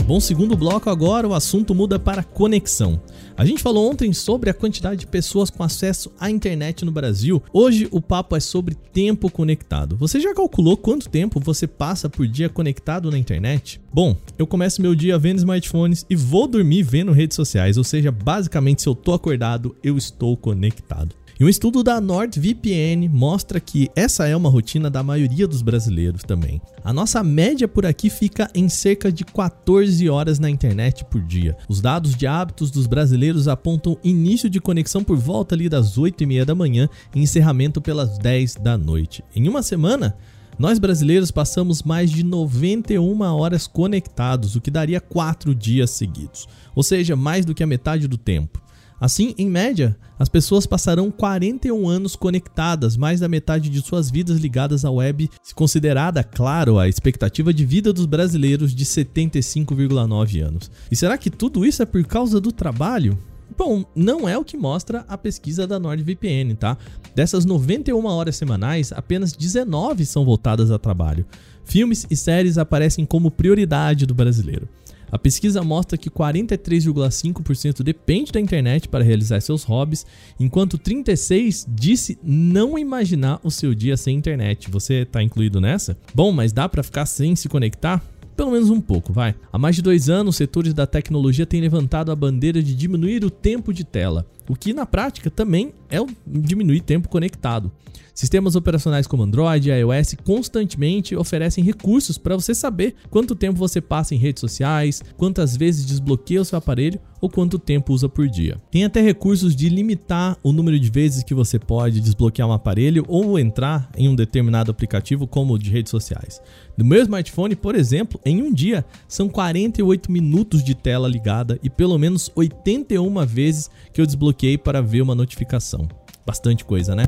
Bom, 0.08 0.20
segundo 0.20 0.56
bloco 0.56 0.88
agora, 0.88 1.28
o 1.28 1.34
assunto 1.34 1.74
muda 1.74 1.98
para 1.98 2.24
conexão. 2.24 2.98
A 3.36 3.44
gente 3.44 3.62
falou 3.62 3.90
ontem 3.90 4.10
sobre 4.14 4.48
a 4.48 4.54
quantidade 4.54 5.00
de 5.00 5.06
pessoas 5.06 5.50
com 5.50 5.62
acesso 5.62 6.10
à 6.18 6.30
internet 6.30 6.82
no 6.82 6.90
Brasil. 6.90 7.42
Hoje 7.52 7.86
o 7.90 8.00
papo 8.00 8.34
é 8.34 8.40
sobre 8.40 8.74
tempo 8.74 9.30
conectado. 9.30 9.98
Você 9.98 10.18
já 10.18 10.32
calculou 10.32 10.78
quanto 10.78 11.10
tempo 11.10 11.38
você 11.38 11.66
passa 11.66 12.08
por 12.08 12.26
dia 12.26 12.48
conectado 12.48 13.10
na 13.10 13.18
internet? 13.18 13.82
Bom, 13.92 14.16
eu 14.38 14.46
começo 14.46 14.80
meu 14.80 14.94
dia 14.94 15.18
vendo 15.18 15.40
smartphones 15.40 16.06
e 16.08 16.16
vou 16.16 16.48
dormir 16.48 16.84
vendo 16.84 17.12
redes 17.12 17.34
sociais, 17.34 17.76
ou 17.76 17.84
seja, 17.84 18.10
basicamente 18.10 18.80
se 18.80 18.88
eu 18.88 18.94
tô 18.94 19.12
acordado, 19.12 19.76
eu 19.84 19.98
estou 19.98 20.38
conectado. 20.38 21.17
E 21.40 21.44
um 21.44 21.48
estudo 21.48 21.84
da 21.84 22.00
NordVPN 22.00 23.08
mostra 23.08 23.60
que 23.60 23.88
essa 23.94 24.26
é 24.26 24.34
uma 24.34 24.48
rotina 24.48 24.90
da 24.90 25.04
maioria 25.04 25.46
dos 25.46 25.62
brasileiros 25.62 26.24
também. 26.24 26.60
A 26.82 26.92
nossa 26.92 27.22
média 27.22 27.68
por 27.68 27.86
aqui 27.86 28.10
fica 28.10 28.50
em 28.52 28.68
cerca 28.68 29.12
de 29.12 29.24
14 29.24 30.08
horas 30.08 30.40
na 30.40 30.50
internet 30.50 31.04
por 31.04 31.20
dia. 31.20 31.56
Os 31.68 31.80
dados 31.80 32.16
de 32.16 32.26
hábitos 32.26 32.72
dos 32.72 32.88
brasileiros 32.88 33.46
apontam 33.46 33.96
início 34.02 34.50
de 34.50 34.60
conexão 34.60 35.04
por 35.04 35.16
volta 35.16 35.54
ali 35.54 35.68
das 35.68 35.96
8 35.96 36.24
e 36.24 36.26
meia 36.26 36.44
da 36.44 36.56
manhã 36.56 36.88
e 37.14 37.20
encerramento 37.20 37.80
pelas 37.80 38.18
10 38.18 38.56
da 38.56 38.76
noite. 38.76 39.22
Em 39.32 39.48
uma 39.48 39.62
semana, 39.62 40.16
Nós 40.58 40.80
brasileiros 40.80 41.30
passamos 41.30 41.84
mais 41.84 42.10
de 42.10 42.24
91 42.24 43.20
horas 43.20 43.68
conectados, 43.68 44.56
o 44.56 44.60
que 44.60 44.72
daria 44.72 45.00
4 45.00 45.54
dias 45.54 45.90
seguidos, 45.90 46.48
ou 46.74 46.82
seja, 46.82 47.14
mais 47.14 47.44
do 47.44 47.54
que 47.54 47.62
a 47.62 47.66
metade 47.66 48.08
do 48.08 48.18
tempo. 48.18 48.60
Assim, 49.00 49.32
em 49.38 49.48
média, 49.48 49.96
as 50.18 50.28
pessoas 50.28 50.66
passarão 50.66 51.10
41 51.10 51.88
anos 51.88 52.16
conectadas, 52.16 52.96
mais 52.96 53.20
da 53.20 53.28
metade 53.28 53.70
de 53.70 53.80
suas 53.80 54.10
vidas 54.10 54.38
ligadas 54.38 54.84
à 54.84 54.90
web, 54.90 55.30
se 55.42 55.54
considerada, 55.54 56.24
claro, 56.24 56.78
a 56.78 56.88
expectativa 56.88 57.54
de 57.54 57.64
vida 57.64 57.92
dos 57.92 58.06
brasileiros 58.06 58.74
de 58.74 58.84
75,9 58.84 60.44
anos. 60.44 60.70
E 60.90 60.96
será 60.96 61.16
que 61.16 61.30
tudo 61.30 61.64
isso 61.64 61.82
é 61.82 61.86
por 61.86 62.04
causa 62.04 62.40
do 62.40 62.50
trabalho? 62.50 63.16
Bom, 63.56 63.84
não 63.94 64.28
é 64.28 64.36
o 64.36 64.44
que 64.44 64.56
mostra 64.56 65.04
a 65.08 65.16
pesquisa 65.16 65.66
da 65.66 65.78
NordVPN, 65.78 66.54
tá? 66.54 66.76
Dessas 67.14 67.44
91 67.44 68.04
horas 68.04 68.36
semanais, 68.36 68.92
apenas 68.92 69.32
19 69.32 70.04
são 70.06 70.24
voltadas 70.24 70.70
a 70.70 70.78
trabalho. 70.78 71.24
Filmes 71.64 72.06
e 72.10 72.16
séries 72.16 72.58
aparecem 72.58 73.04
como 73.04 73.30
prioridade 73.30 74.06
do 74.06 74.14
brasileiro. 74.14 74.68
A 75.10 75.18
pesquisa 75.18 75.62
mostra 75.62 75.96
que 75.96 76.10
43,5% 76.10 77.82
depende 77.82 78.32
da 78.32 78.40
internet 78.40 78.88
para 78.88 79.04
realizar 79.04 79.40
seus 79.40 79.64
hobbies, 79.64 80.06
enquanto 80.38 80.78
36% 80.78 81.66
disse 81.68 82.18
não 82.22 82.78
imaginar 82.78 83.40
o 83.42 83.50
seu 83.50 83.74
dia 83.74 83.96
sem 83.96 84.16
internet. 84.16 84.70
Você 84.70 85.02
está 85.02 85.22
incluído 85.22 85.60
nessa? 85.60 85.96
Bom, 86.14 86.32
mas 86.32 86.52
dá 86.52 86.68
para 86.68 86.82
ficar 86.82 87.06
sem 87.06 87.34
se 87.36 87.48
conectar? 87.48 88.02
Pelo 88.38 88.52
menos 88.52 88.70
um 88.70 88.80
pouco, 88.80 89.12
vai. 89.12 89.34
Há 89.52 89.58
mais 89.58 89.74
de 89.74 89.82
dois 89.82 90.08
anos, 90.08 90.36
setores 90.36 90.72
da 90.72 90.86
tecnologia 90.86 91.44
têm 91.44 91.60
levantado 91.60 92.12
a 92.12 92.14
bandeira 92.14 92.62
de 92.62 92.72
diminuir 92.72 93.24
o 93.24 93.30
tempo 93.30 93.72
de 93.72 93.82
tela, 93.82 94.24
o 94.48 94.54
que 94.54 94.72
na 94.72 94.86
prática 94.86 95.28
também 95.28 95.72
é 95.90 95.96
diminuir 96.24 96.82
tempo 96.82 97.08
conectado. 97.08 97.72
Sistemas 98.14 98.54
operacionais 98.54 99.08
como 99.08 99.24
Android 99.24 99.68
e 99.68 99.72
iOS 99.72 100.14
constantemente 100.24 101.16
oferecem 101.16 101.64
recursos 101.64 102.16
para 102.16 102.36
você 102.36 102.54
saber 102.54 102.94
quanto 103.10 103.34
tempo 103.34 103.58
você 103.58 103.80
passa 103.80 104.14
em 104.14 104.18
redes 104.18 104.40
sociais, 104.40 105.02
quantas 105.16 105.56
vezes 105.56 105.84
desbloqueia 105.84 106.40
o 106.40 106.44
seu 106.44 106.58
aparelho 106.58 107.00
ou 107.20 107.28
quanto 107.28 107.58
tempo 107.58 107.92
usa 107.92 108.08
por 108.08 108.28
dia. 108.28 108.56
Tem 108.70 108.84
até 108.84 109.00
recursos 109.00 109.54
de 109.54 109.68
limitar 109.68 110.36
o 110.42 110.52
número 110.52 110.78
de 110.78 110.90
vezes 110.90 111.22
que 111.22 111.34
você 111.34 111.58
pode 111.58 112.00
desbloquear 112.00 112.48
um 112.48 112.52
aparelho 112.52 113.04
ou 113.08 113.38
entrar 113.38 113.90
em 113.96 114.08
um 114.08 114.14
determinado 114.14 114.70
aplicativo, 114.70 115.26
como 115.26 115.58
de 115.58 115.70
redes 115.70 115.90
sociais. 115.90 116.40
No 116.76 116.84
meu 116.84 117.02
smartphone, 117.02 117.56
por 117.56 117.74
exemplo, 117.74 118.20
em 118.24 118.42
um 118.42 118.52
dia 118.52 118.84
são 119.06 119.28
48 119.28 120.10
minutos 120.10 120.62
de 120.62 120.74
tela 120.74 121.08
ligada 121.08 121.58
e 121.62 121.68
pelo 121.68 121.98
menos 121.98 122.30
81 122.34 123.26
vezes 123.26 123.70
que 123.92 124.00
eu 124.00 124.06
desbloqueei 124.06 124.56
para 124.56 124.80
ver 124.80 125.02
uma 125.02 125.14
notificação. 125.14 125.88
Bastante 126.24 126.64
coisa, 126.64 126.94
né? 126.94 127.04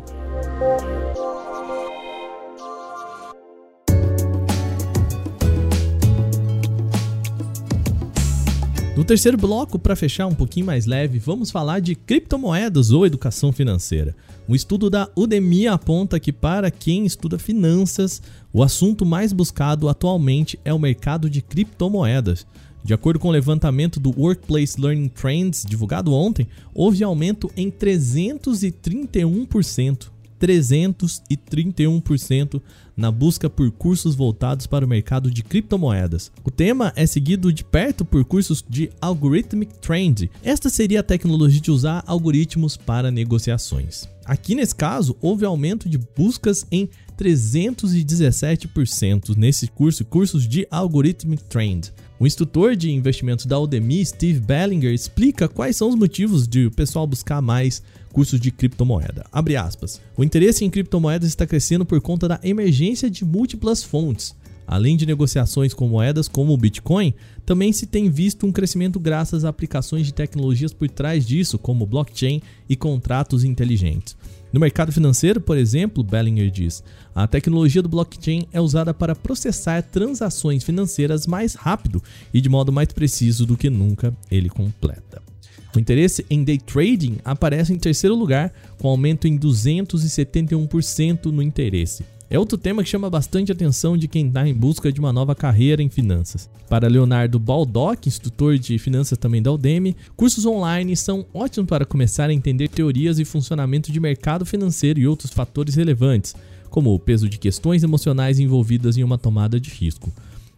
No 9.00 9.06
terceiro 9.06 9.38
bloco, 9.38 9.78
para 9.78 9.96
fechar 9.96 10.26
um 10.26 10.34
pouquinho 10.34 10.66
mais 10.66 10.84
leve, 10.84 11.18
vamos 11.18 11.50
falar 11.50 11.80
de 11.80 11.94
criptomoedas 11.94 12.90
ou 12.90 13.06
educação 13.06 13.50
financeira. 13.50 14.14
Um 14.46 14.54
estudo 14.54 14.90
da 14.90 15.08
Udemy 15.16 15.68
aponta 15.68 16.20
que 16.20 16.30
para 16.30 16.70
quem 16.70 17.06
estuda 17.06 17.38
finanças, 17.38 18.20
o 18.52 18.62
assunto 18.62 19.06
mais 19.06 19.32
buscado 19.32 19.88
atualmente 19.88 20.60
é 20.66 20.74
o 20.74 20.78
mercado 20.78 21.30
de 21.30 21.40
criptomoedas. 21.40 22.46
De 22.84 22.92
acordo 22.92 23.18
com 23.18 23.28
o 23.28 23.32
levantamento 23.32 23.98
do 23.98 24.10
Workplace 24.10 24.78
Learning 24.78 25.08
Trends 25.08 25.64
divulgado 25.66 26.12
ontem, 26.12 26.46
houve 26.74 27.02
aumento 27.02 27.50
em 27.56 27.70
331%. 27.70 30.08
331% 30.40 32.62
na 32.96 33.10
busca 33.10 33.50
por 33.50 33.70
cursos 33.70 34.14
voltados 34.14 34.66
para 34.66 34.84
o 34.84 34.88
mercado 34.88 35.30
de 35.30 35.42
criptomoedas. 35.42 36.30
O 36.44 36.50
tema 36.50 36.92
é 36.96 37.06
seguido 37.06 37.50
de 37.52 37.64
perto 37.64 38.04
por 38.04 38.24
cursos 38.24 38.64
de 38.68 38.90
Algorithmic 39.00 39.78
Trend. 39.78 40.28
Esta 40.42 40.68
seria 40.68 40.98
a 41.00 41.04
tecnologia 41.04 41.60
de 41.60 41.70
usar 41.70 42.02
algoritmos 42.06 42.76
para 42.76 43.10
negociações. 43.10 44.08
Aqui 44.24 44.54
nesse 44.54 44.74
caso, 44.74 45.16
houve 45.20 45.44
aumento 45.44 45.86
de 45.88 45.98
buscas 45.98 46.66
em 46.70 46.88
317% 47.18 49.36
nesse 49.36 49.66
curso, 49.66 50.04
cursos 50.04 50.48
de 50.48 50.66
Algorithmic 50.70 51.42
Trend. 51.44 51.92
O 52.18 52.26
instrutor 52.26 52.74
de 52.76 52.90
investimentos 52.90 53.46
da 53.46 53.58
Udemy, 53.58 54.04
Steve 54.04 54.40
Bellinger, 54.40 54.92
explica 54.92 55.48
quais 55.48 55.76
são 55.76 55.88
os 55.88 55.94
motivos 55.94 56.46
de 56.46 56.66
o 56.66 56.70
pessoal 56.70 57.06
buscar 57.06 57.40
mais 57.40 57.82
cursos 58.12 58.40
de 58.40 58.50
criptomoeda. 58.50 59.24
Abre 59.32 59.56
aspas. 59.56 60.00
O 60.16 60.24
interesse 60.24 60.64
em 60.64 60.70
criptomoedas 60.70 61.28
está 61.28 61.46
crescendo 61.46 61.84
por 61.84 62.00
conta 62.00 62.28
da 62.28 62.40
emergência 62.42 63.10
de 63.10 63.24
múltiplas 63.24 63.82
fontes. 63.82 64.34
Além 64.66 64.96
de 64.96 65.04
negociações 65.04 65.74
com 65.74 65.88
moedas 65.88 66.28
como 66.28 66.52
o 66.52 66.56
Bitcoin, 66.56 67.12
também 67.44 67.72
se 67.72 67.86
tem 67.86 68.08
visto 68.08 68.46
um 68.46 68.52
crescimento 68.52 69.00
graças 69.00 69.44
a 69.44 69.48
aplicações 69.48 70.06
de 70.06 70.14
tecnologias 70.14 70.72
por 70.72 70.88
trás 70.88 71.26
disso, 71.26 71.58
como 71.58 71.84
blockchain 71.84 72.40
e 72.68 72.76
contratos 72.76 73.42
inteligentes. 73.42 74.16
No 74.52 74.60
mercado 74.60 74.92
financeiro, 74.92 75.40
por 75.40 75.56
exemplo, 75.56 76.04
Bellinger 76.04 76.50
diz, 76.50 76.84
a 77.12 77.26
tecnologia 77.26 77.82
do 77.82 77.88
blockchain 77.88 78.46
é 78.52 78.60
usada 78.60 78.94
para 78.94 79.16
processar 79.16 79.82
transações 79.82 80.62
financeiras 80.62 81.26
mais 81.26 81.54
rápido 81.54 82.00
e 82.32 82.40
de 82.40 82.48
modo 82.48 82.72
mais 82.72 82.92
preciso 82.92 83.44
do 83.44 83.56
que 83.56 83.70
nunca 83.70 84.16
ele 84.30 84.48
completa. 84.48 85.29
O 85.74 85.78
interesse 85.78 86.26
em 86.28 86.42
day 86.42 86.58
trading 86.58 87.18
aparece 87.24 87.72
em 87.72 87.78
terceiro 87.78 88.16
lugar, 88.16 88.52
com 88.78 88.88
aumento 88.88 89.28
em 89.28 89.38
271% 89.38 91.26
no 91.26 91.42
interesse. 91.42 92.04
É 92.32 92.38
outro 92.38 92.56
tema 92.56 92.84
que 92.84 92.88
chama 92.88 93.10
bastante 93.10 93.50
atenção 93.50 93.96
de 93.96 94.06
quem 94.06 94.28
está 94.28 94.46
em 94.46 94.54
busca 94.54 94.92
de 94.92 95.00
uma 95.00 95.12
nova 95.12 95.34
carreira 95.34 95.82
em 95.82 95.88
finanças. 95.88 96.48
Para 96.68 96.86
Leonardo 96.86 97.40
Baldock, 97.40 98.08
instrutor 98.08 98.56
de 98.56 98.78
finanças 98.78 99.18
também 99.18 99.42
da 99.42 99.52
Udemy, 99.52 99.96
cursos 100.16 100.46
online 100.46 100.96
são 100.96 101.26
ótimos 101.34 101.68
para 101.68 101.84
começar 101.84 102.30
a 102.30 102.32
entender 102.32 102.68
teorias 102.68 103.18
e 103.18 103.24
funcionamento 103.24 103.90
de 103.90 103.98
mercado 103.98 104.46
financeiro 104.46 105.00
e 105.00 105.08
outros 105.08 105.32
fatores 105.32 105.74
relevantes, 105.74 106.36
como 106.70 106.94
o 106.94 106.98
peso 107.00 107.28
de 107.28 107.36
questões 107.36 107.82
emocionais 107.82 108.38
envolvidas 108.38 108.96
em 108.96 109.02
uma 109.02 109.18
tomada 109.18 109.58
de 109.58 109.70
risco. 109.70 110.12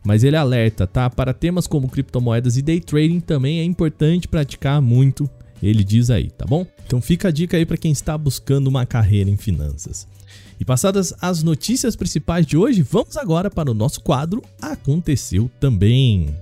Mas 0.04 0.25
ele 0.25 0.37
alerta, 0.37 0.87
tá? 0.87 1.09
Para 1.09 1.32
temas 1.32 1.66
como 1.66 1.88
criptomoedas 1.88 2.56
e 2.56 2.62
day 2.62 2.80
trading 2.80 3.21
também 3.21 3.61
é 3.61 3.64
importante 3.64 4.26
praticar 4.26 4.82
muito, 4.82 5.30
ele 5.62 5.85
diz 5.85 6.11
aí, 6.11 6.30
tá 6.30 6.44
bom? 6.44 6.66
Então 6.87 7.00
fica 7.00 7.28
a 7.28 7.30
dica 7.30 7.56
aí 7.56 7.64
para 7.64 7.76
quem 7.76 7.92
está 7.92 8.18
buscando 8.18 8.66
uma 8.66 8.85
carreira 8.85 9.30
em 9.30 9.37
finanças. 9.37 10.09
E 10.59 10.64
passadas 10.64 11.14
as 11.21 11.42
notícias 11.42 11.94
principais 11.94 12.47
de 12.47 12.56
hoje, 12.56 12.82
vamos 12.82 13.16
agora 13.16 13.50
para 13.50 13.71
o 13.71 13.75
nosso 13.75 14.00
quadro 14.00 14.42
Aconteceu 14.61 15.50
Também. 15.61 16.35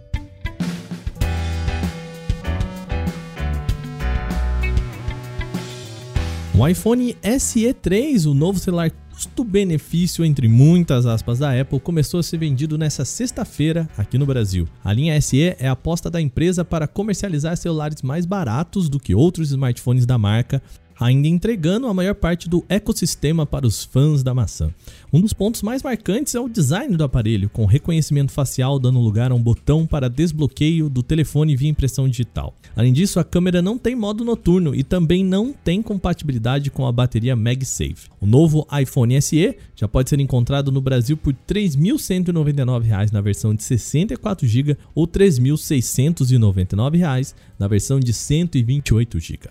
O 6.55 6.69
iPhone 6.69 7.17
SE3, 7.23 8.31
o 8.31 8.35
novo 8.35 8.59
celular 8.59 8.91
custo-benefício 9.21 10.25
entre 10.25 10.49
muitas 10.49 11.05
aspas 11.05 11.39
da 11.39 11.61
Apple, 11.61 11.79
começou 11.79 12.21
a 12.21 12.23
ser 12.23 12.39
vendido 12.39 12.79
nesta 12.79 13.05
sexta-feira 13.05 13.87
aqui 13.99 14.17
no 14.17 14.25
Brasil. 14.25 14.67
A 14.83 14.95
linha 14.95 15.21
SE 15.21 15.55
é 15.59 15.69
a 15.69 15.73
aposta 15.73 16.11
da 16.11 16.19
empresa 16.23 16.65
para 16.65 16.89
comercializar 16.89 17.55
celulares 17.55 18.01
mais 18.01 18.25
baratos 18.25 18.89
do 18.89 18.99
que 18.99 19.15
outros 19.15 19.51
smartphones 19.51 20.07
da 20.07 20.17
marca, 20.17 20.63
ainda 21.01 21.27
entregando 21.27 21.87
a 21.87 21.95
maior 21.95 22.15
parte 22.15 22.49
do 22.49 22.65
ecossistema 22.69 23.47
para 23.47 23.67
os 23.67 23.83
fãs 23.83 24.23
da 24.23 24.35
maçã. 24.35 24.71
Um 25.11 25.21
dos 25.21 25.33
pontos 25.33 25.63
mais 25.63 25.83
marcantes 25.83 26.35
é 26.35 26.41
o 26.41 26.49
design 26.49 26.97
do 26.97 27.03
aparelho, 27.03 27.49
com 27.49 27.65
reconhecimento 27.65 28.31
facial 28.31 28.79
dando 28.79 29.01
lugar 29.01 29.33
a 29.33 29.35
um 29.35 29.43
botão 29.43 29.87
para 29.87 30.11
desbloqueio 30.11 30.91
do 30.91 31.03
telefone 31.03 31.57
via 31.57 31.71
impressão 31.71 32.07
digital. 32.07 32.55
Além 32.77 32.93
disso, 32.93 33.19
a 33.19 33.25
câmera 33.25 33.63
não 33.63 33.79
tem 33.79 33.97
modo 33.97 34.25
noturno 34.25 34.75
e 34.75 34.85
também 34.85 35.25
não 35.25 35.53
tem 35.53 35.81
compatibilidade 35.81 36.71
com 36.71 36.87
a 36.87 36.93
bateria 36.93 37.35
MagSafe. 37.35 38.11
O 38.21 38.27
novo 38.27 38.67
iPhone 38.81 39.21
SE 39.23 39.57
já 39.75 39.89
pode 39.89 40.11
ser 40.11 40.21
encontrado 40.21 40.71
no 40.71 40.83
Brasil 40.83 41.17
por 41.17 41.33
R$ 41.33 41.39
3.199 41.49 43.13
na 43.13 43.23
versão 43.23 43.55
de 43.55 43.63
64GB 43.63 44.77
ou 44.95 45.05
R$ 45.05 45.13
3.699 45.13 47.35
na 47.59 47.67
versão 47.67 47.99
de 47.99 48.13
128GB. 48.13 49.49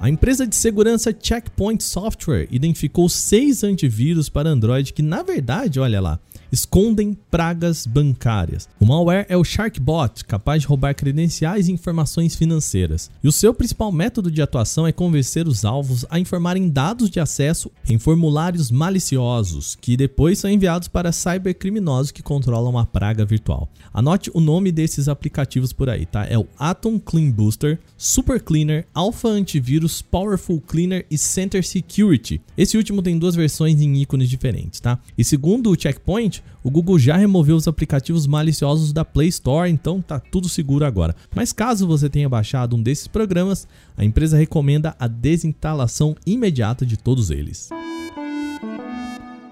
A 0.00 0.08
empresa 0.08 0.46
de 0.46 0.56
segurança 0.56 1.14
Checkpoint 1.14 1.84
Software 1.84 2.48
identificou 2.50 3.06
seis 3.06 3.62
antivírus 3.62 4.30
para 4.30 4.48
Android 4.48 4.94
que, 4.94 5.02
na 5.02 5.22
verdade, 5.22 5.78
olha 5.78 6.00
lá, 6.00 6.18
escondem 6.52 7.16
pragas 7.30 7.86
bancárias. 7.86 8.68
O 8.80 8.86
malware 8.86 9.26
é 9.28 9.36
o 9.36 9.44
Sharkbot, 9.44 10.24
capaz 10.24 10.62
de 10.62 10.68
roubar 10.68 10.94
credenciais 10.94 11.68
e 11.68 11.72
informações 11.72 12.34
financeiras. 12.34 13.10
E 13.22 13.28
o 13.28 13.32
seu 13.32 13.54
principal 13.54 13.92
método 13.92 14.30
de 14.30 14.42
atuação 14.42 14.86
é 14.86 14.92
convencer 14.92 15.46
os 15.46 15.64
alvos 15.64 16.04
a 16.10 16.18
informarem 16.18 16.68
dados 16.68 17.10
de 17.10 17.20
acesso 17.20 17.70
em 17.88 17.98
formulários 17.98 18.70
maliciosos, 18.70 19.76
que 19.80 19.96
depois 19.96 20.38
são 20.38 20.50
enviados 20.50 20.88
para 20.88 21.12
cybercriminosos 21.12 22.10
que 22.10 22.22
controlam 22.22 22.78
a 22.78 22.86
praga 22.86 23.24
virtual. 23.24 23.68
Anote 23.92 24.30
o 24.34 24.40
nome 24.40 24.72
desses 24.72 25.08
aplicativos 25.08 25.72
por 25.72 25.88
aí, 25.88 26.06
tá? 26.06 26.24
É 26.26 26.38
o 26.38 26.46
Atom 26.58 26.98
Clean 26.98 27.30
Booster, 27.30 27.78
Super 27.96 28.40
Cleaner, 28.40 28.86
Alpha 28.94 29.28
Antivírus, 29.28 30.02
Powerful 30.02 30.60
Cleaner 30.60 31.06
e 31.10 31.18
Center 31.18 31.64
Security. 31.64 32.40
Esse 32.56 32.76
último 32.76 33.02
tem 33.02 33.18
duas 33.18 33.34
versões 33.34 33.80
em 33.80 33.96
ícones 33.96 34.28
diferentes, 34.28 34.80
tá? 34.80 34.98
E 35.16 35.24
segundo 35.24 35.70
o 35.70 35.80
Checkpoint, 35.80 36.39
o 36.62 36.70
Google 36.70 36.98
já 36.98 37.16
removeu 37.16 37.56
os 37.56 37.66
aplicativos 37.66 38.26
maliciosos 38.26 38.92
da 38.92 39.04
Play 39.04 39.28
Store, 39.28 39.70
então 39.70 40.00
tá 40.00 40.20
tudo 40.20 40.48
seguro 40.48 40.84
agora. 40.84 41.14
Mas 41.34 41.52
caso 41.52 41.86
você 41.86 42.08
tenha 42.08 42.28
baixado 42.28 42.76
um 42.76 42.82
desses 42.82 43.06
programas, 43.06 43.66
a 43.96 44.04
empresa 44.04 44.36
recomenda 44.36 44.94
a 44.98 45.06
desinstalação 45.06 46.14
imediata 46.26 46.84
de 46.84 46.96
todos 46.96 47.30
eles. 47.30 47.70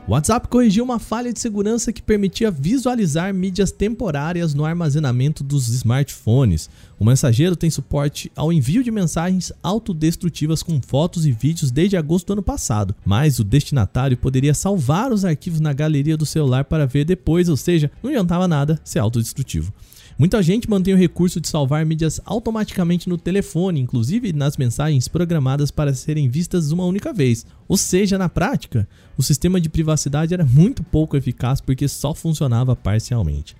O 0.08 0.12
WhatsApp 0.12 0.48
corrigiu 0.48 0.82
uma 0.84 0.98
falha 0.98 1.30
de 1.34 1.38
segurança 1.38 1.92
que 1.92 2.00
permitia 2.00 2.50
visualizar 2.50 3.34
mídias 3.34 3.70
temporárias 3.70 4.54
no 4.54 4.64
armazenamento 4.64 5.44
dos 5.44 5.68
smartphones. 5.68 6.70
O 6.98 7.04
mensageiro 7.04 7.54
tem 7.54 7.68
suporte 7.68 8.32
ao 8.34 8.50
envio 8.50 8.82
de 8.82 8.90
mensagens 8.90 9.52
autodestrutivas 9.62 10.62
com 10.62 10.80
fotos 10.80 11.26
e 11.26 11.30
vídeos 11.30 11.70
desde 11.70 11.98
agosto 11.98 12.28
do 12.28 12.32
ano 12.32 12.42
passado, 12.42 12.94
mas 13.04 13.38
o 13.38 13.44
destinatário 13.44 14.16
poderia 14.16 14.54
salvar 14.54 15.12
os 15.12 15.26
arquivos 15.26 15.60
na 15.60 15.74
galeria 15.74 16.16
do 16.16 16.24
celular 16.24 16.64
para 16.64 16.86
ver 16.86 17.04
depois, 17.04 17.50
ou 17.50 17.56
seja, 17.58 17.90
não 18.02 18.08
adiantava 18.08 18.48
nada 18.48 18.80
ser 18.82 19.00
autodestrutivo. 19.00 19.74
Muita 20.18 20.42
gente 20.42 20.68
mantém 20.68 20.92
o 20.92 20.96
recurso 20.96 21.40
de 21.40 21.46
salvar 21.46 21.86
mídias 21.86 22.20
automaticamente 22.24 23.08
no 23.08 23.16
telefone, 23.16 23.78
inclusive 23.78 24.32
nas 24.32 24.56
mensagens 24.56 25.06
programadas 25.06 25.70
para 25.70 25.94
serem 25.94 26.28
vistas 26.28 26.72
uma 26.72 26.84
única 26.84 27.12
vez. 27.12 27.46
Ou 27.68 27.76
seja, 27.76 28.18
na 28.18 28.28
prática, 28.28 28.88
o 29.16 29.22
sistema 29.22 29.60
de 29.60 29.68
privacidade 29.68 30.34
era 30.34 30.44
muito 30.44 30.82
pouco 30.82 31.16
eficaz 31.16 31.60
porque 31.60 31.86
só 31.86 32.12
funcionava 32.14 32.74
parcialmente. 32.74 33.54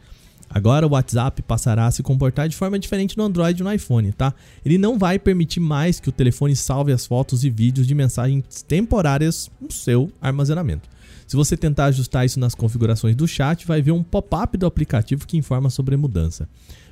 Agora 0.51 0.85
o 0.85 0.91
WhatsApp 0.91 1.43
passará 1.43 1.87
a 1.87 1.93
se 1.93 2.03
comportar 2.03 2.49
de 2.49 2.57
forma 2.57 2.77
diferente 2.77 3.17
no 3.17 3.23
Android 3.23 3.61
e 3.61 3.65
no 3.65 3.73
iPhone, 3.73 4.11
tá? 4.11 4.35
Ele 4.65 4.79
não 4.79 4.99
vai 4.99 5.17
permitir 5.17 5.61
mais 5.61 6.01
que 6.01 6.09
o 6.09 6.13
telefone 6.13 6.57
salve 6.57 6.91
as 6.91 7.07
fotos 7.07 7.45
e 7.45 7.51
vídeos 7.51 7.87
de 7.87 7.95
mensagens 7.95 8.65
temporárias 8.67 9.49
no 9.61 9.71
seu 9.71 10.11
armazenamento. 10.21 10.89
Se 11.29 11.37
você 11.37 11.59
tentar 11.59 11.85
ajustar 11.85 12.25
isso 12.25 12.41
nas 12.41 12.55
configurações 12.55 13.15
do 13.15 13.29
chat, 13.29 13.67
vai 13.67 13.83
ver 13.83 13.93
um 13.93 14.03
pop-up 14.03 14.57
do 14.57 14.65
aplicativo 14.65 15.27
que 15.27 15.37
informa 15.37 15.69
sobre 15.69 15.95
a 15.95 15.99
mudança. 15.99 16.49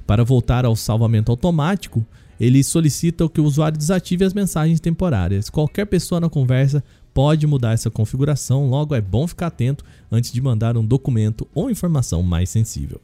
Para 0.06 0.22
voltar 0.24 0.66
ao 0.66 0.76
salvamento 0.76 1.32
automático, 1.32 2.04
ele 2.38 2.62
solicita 2.62 3.26
que 3.30 3.40
o 3.40 3.44
usuário 3.44 3.78
desative 3.78 4.26
as 4.26 4.34
mensagens 4.34 4.78
temporárias. 4.78 5.48
Qualquer 5.48 5.86
pessoa 5.86 6.20
na 6.20 6.28
conversa 6.28 6.84
pode 7.14 7.46
mudar 7.46 7.72
essa 7.72 7.90
configuração, 7.90 8.68
logo 8.68 8.94
é 8.94 9.00
bom 9.00 9.26
ficar 9.26 9.46
atento 9.46 9.82
antes 10.12 10.30
de 10.30 10.42
mandar 10.42 10.76
um 10.76 10.84
documento 10.84 11.48
ou 11.54 11.70
informação 11.70 12.22
mais 12.22 12.50
sensível. 12.50 13.00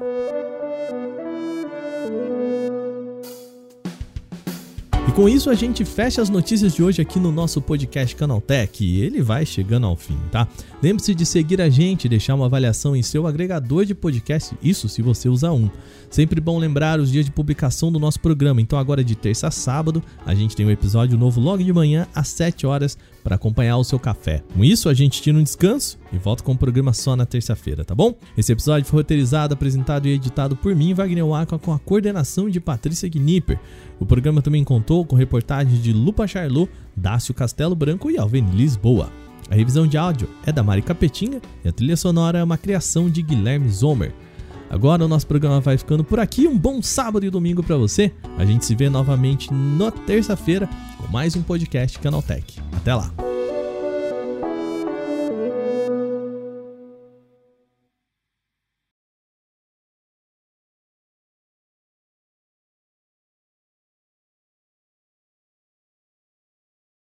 E 5.09 5.11
com 5.11 5.29
isso 5.29 5.51
a 5.51 5.55
gente 5.55 5.85
fecha 5.85 6.23
as 6.23 6.31
notícias 6.31 6.75
de 6.75 6.83
hoje 6.83 7.03
aqui 7.03 7.19
no 7.19 7.33
nosso 7.33 7.61
podcast 7.61 8.15
Canaltech 8.15 8.85
e 8.85 9.03
ele 9.03 9.21
vai 9.21 9.45
chegando 9.45 9.85
ao 9.85 9.97
fim, 9.97 10.17
tá? 10.31 10.47
Lembre-se 10.81 11.13
de 11.13 11.27
seguir 11.27 11.61
a 11.61 11.69
gente 11.69 12.09
deixar 12.09 12.37
uma 12.37 12.47
avaliação 12.47 12.95
em 12.95 13.03
seu 13.03 13.27
agregador 13.27 13.85
de 13.85 13.97
podcast, 13.97 14.57
isso 14.63 14.89
se 14.89 15.03
você 15.03 15.29
usa 15.29 15.51
um. 15.53 15.69
Sempre 16.09 16.41
bom 16.41 16.57
lembrar 16.57 17.01
os 17.01 17.11
dias 17.11 17.25
de 17.25 17.33
publicação 17.33 17.91
do 17.91 17.99
nosso 17.99 18.21
programa, 18.21 18.61
então 18.61 18.79
agora 18.79 19.03
de 19.03 19.17
terça 19.17 19.49
a 19.49 19.51
sábado 19.51 20.03
a 20.25 20.35
gente 20.37 20.55
tem 20.55 20.65
um 20.65 20.71
episódio 20.71 21.19
novo 21.19 21.41
logo 21.41 21.65
de 21.65 21.73
manhã 21.73 22.07
às 22.15 22.29
7 22.29 22.65
horas 22.65 22.97
para 23.23 23.37
acompanhar 23.37 23.77
o 23.77 23.85
seu 23.85 23.99
café. 23.99 24.43
Com 24.55 24.65
isso, 24.65 24.89
a 24.89 24.95
gente 24.95 25.23
tira 25.23 25.39
um 25.39 25.43
descanso 25.43 25.99
e 26.13 26.19
volta 26.19 26.43
com 26.43 26.53
o 26.53 26.59
programa 26.59 26.93
só 26.93 27.15
na 27.15 27.25
terça-feira, 27.25 27.85
tá 27.85 27.95
bom? 27.95 28.15
Esse 28.37 28.53
episódio 28.53 28.89
foi 28.89 29.01
roteirizado, 29.01 29.55
apresentado 29.55 30.07
e 30.07 30.13
editado 30.13 30.57
por 30.57 30.75
mim, 30.75 30.95
Wagner 30.95 31.27
Waka, 31.27 31.59
com 31.59 31.73
a 31.73 31.79
coordenação 31.79 32.51
de 32.51 32.61
Patrícia 32.61 33.09
Gnipper. 33.09 33.59
O 34.01 34.07
programa 34.07 34.43
também 34.43 34.65
contou 34.65 35.05
com 35.05 35.17
reportagens 35.17 35.83
de 35.83 35.93
Lupa 35.93 36.27
Charlot, 36.27 36.71
Dácio 36.97 37.33
Castelo 37.33 37.75
Branco 37.75 38.11
e 38.11 38.19
Alveni 38.19 38.51
Lisboa. 38.51 39.11
A 39.51 39.55
revisão 39.55 39.87
de 39.87 39.99
áudio 39.99 40.29
é 40.47 40.53
da 40.53 40.63
Mari 40.63 40.83
Capetinha 40.83 41.41
e 41.65 41.69
a 41.69 41.73
trilha 41.73 41.97
sonora 41.97 42.39
é 42.39 42.45
uma 42.45 42.57
criação 42.57 43.11
de 43.11 43.23
Guilherme 43.23 43.69
Zomer. 43.69 44.13
Agora 44.73 45.05
o 45.05 45.09
nosso 45.09 45.27
programa 45.27 45.61
vai 45.61 45.77
ficando 45.77 46.03
por 46.03 46.19
aqui. 46.19 46.49
Um 46.49 46.59
bom 46.59 46.81
sábado 46.81 47.27
e 47.27 47.31
domingo 47.31 47.63
para 47.63 47.77
você. 47.77 48.11
A 48.39 48.45
gente 48.47 48.65
se 48.65 48.75
vê 48.75 48.89
novamente 48.89 49.53
na 49.53 49.91
terça-feira 49.91 50.67
com 50.97 51.13
mais 51.13 51.37
um 51.37 51.43
podcast 51.43 51.99
Canaltech. 51.99 52.59
Até 52.75 52.95
lá. 52.95 53.13